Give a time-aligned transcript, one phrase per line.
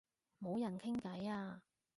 [0.41, 1.61] 冇人傾偈啊